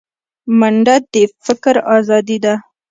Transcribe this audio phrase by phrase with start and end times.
[0.59, 1.13] منډه د
[1.45, 2.53] فکر ازادي ده